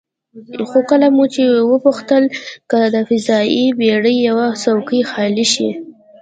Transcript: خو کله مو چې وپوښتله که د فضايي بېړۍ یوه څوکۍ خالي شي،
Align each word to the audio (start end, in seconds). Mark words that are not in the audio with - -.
خو 0.69 0.79
کله 0.91 1.07
مو 1.15 1.23
چې 1.33 1.43
وپوښتله 1.71 2.27
که 2.69 2.79
د 2.93 2.95
فضايي 3.09 3.65
بېړۍ 3.79 4.17
یوه 4.29 4.45
څوکۍ 4.63 5.01
خالي 5.11 5.45
شي، 5.53 5.69